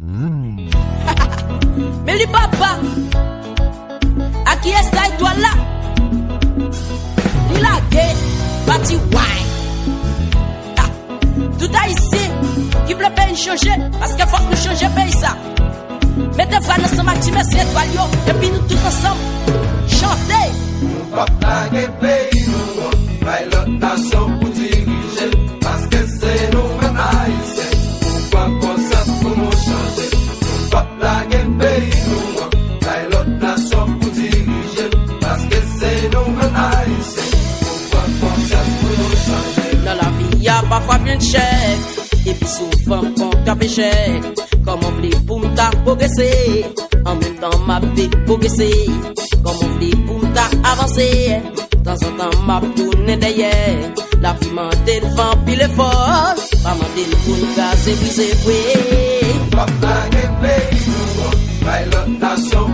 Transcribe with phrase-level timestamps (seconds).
[0.00, 0.56] Mmm.
[2.04, 2.70] Me li papa
[4.50, 5.52] A ki esta itwa la
[7.50, 8.06] Ni la ge
[8.66, 9.46] Bati wany
[10.82, 10.90] ah,
[11.58, 12.24] Tout a isi
[12.86, 15.32] Ki vle pe yon chanje Paske fok nou chanje pe yisa
[16.38, 19.18] Mete vane san mati mes etwal yo Epi nou tout ansam
[19.98, 20.42] Chante
[20.82, 23.63] Nou papa ge pe yon Baila
[41.24, 42.26] de chèque.
[42.26, 43.90] Et puis souvent, quand t'as péché,
[44.64, 46.64] comment voulez pour m'ta progresser?
[47.04, 48.86] En même temps, ma vie progresser.
[49.42, 50.48] Comment voulez pour m'ta?
[50.50, 53.92] De temps, m'a tourné derrière.
[54.20, 56.34] La vie m'a dit le vent, puis l'effort.
[56.62, 59.24] Pas m'a dit le pour nous gazer, briser, oui.
[59.54, 62.73] Patage peyi nou an, bay lot nasyon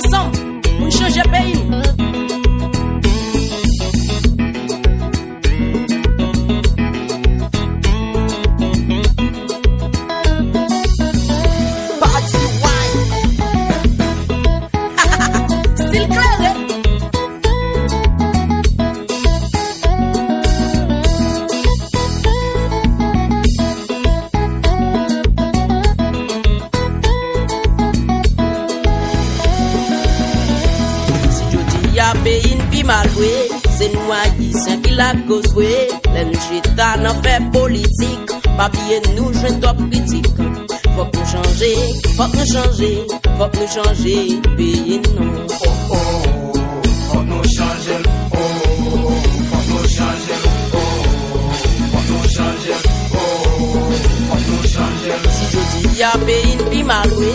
[0.00, 0.30] station,
[0.80, 1.85] un change pays.
[32.26, 33.30] be in pi malwe
[33.76, 35.70] Se nou a yisen ki la kozwe
[36.14, 40.30] Len jeta nan fe politik Papye nou jwen top kritik.
[40.96, 41.70] Fok nou chanje,
[42.16, 42.90] fok nou chanje
[43.38, 44.16] Fok nou chanje,
[44.56, 45.44] peye nou.
[45.68, 46.56] Oh oh,
[47.10, 47.98] fok nou chanje
[48.32, 51.60] Oh oh, fok nou chanje Oh oh,
[51.92, 52.80] fok nou chanje
[53.20, 53.92] Oh,
[54.32, 55.14] fok nou chanje.
[55.14, 57.32] Oh, oh, si jodi ya be in pi malwe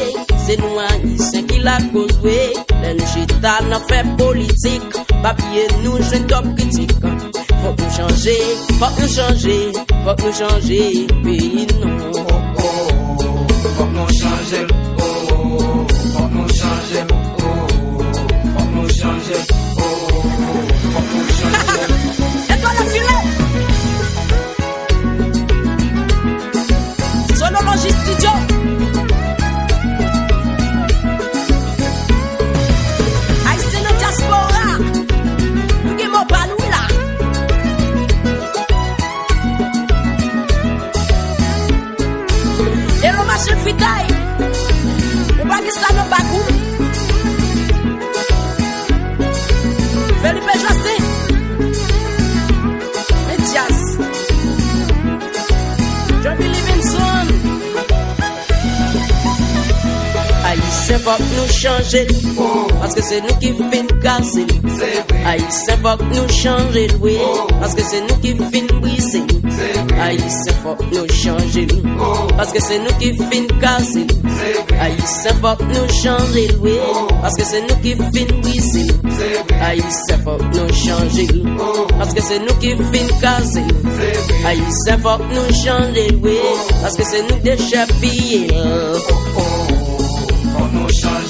[0.48, 2.38] Se nou a yisen ki la kozwe
[2.94, 4.82] L'enjeta n'en fait politique,
[5.24, 6.92] pas bien nous jouer top critique.
[6.92, 8.38] Faut que nous changer,
[8.80, 9.72] faut que nous changer,
[10.04, 10.32] faut que nous
[43.32, 44.12] Imagine if we die.
[61.04, 62.08] Que nous changer.
[62.80, 63.88] Parce que c'est nous qui fin
[65.26, 66.88] Haïtien, faut que nous changer.
[67.02, 67.18] Oui.
[67.60, 71.68] Parce que c'est nous qui fin vrai, Haïtien, faut que nous changer.
[72.38, 73.26] Parce que c'est nous qui fin
[74.80, 76.48] Haïtien, faut que nous changer.
[76.62, 76.78] Oui.
[77.22, 78.26] Parce que c'est nous qui fin vrai,
[79.60, 81.28] Haïtien, faut que nous changer.
[81.98, 83.66] Parce que c'est nous qui fin vrai
[84.46, 86.38] Haïtien, faut que nous changer, oui.
[86.82, 87.40] Parce que c'est nous
[90.74, 91.21] motion.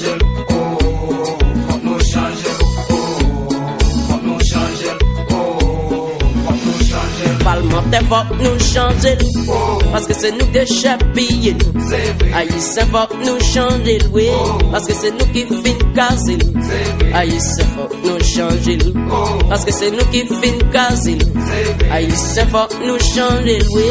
[8.00, 9.22] Fok nou chanje l
[9.92, 11.60] Paske se nou de chapiye l
[12.32, 14.24] Haïtien fok nou chanje l we
[14.72, 16.44] Paske se nou ki fin kaze l
[17.12, 18.94] Haïtien fok nou chanje l
[19.50, 21.26] Paske se nou ki fin kaze l
[21.90, 23.84] Haïtien fok nou chanje l we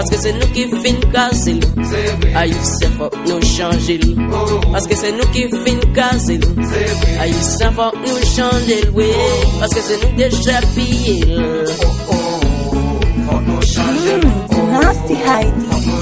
[0.00, 1.62] Paske se nou ki fin kaze l
[2.34, 4.12] Haïtien fok nou chanje l
[4.74, 6.68] Paske se nou ki fin kaze l
[7.22, 9.10] Haïtien fok nou chanje l we
[9.62, 12.23] Paske se nou de chapiye l
[14.70, 15.93] Nasty hiding.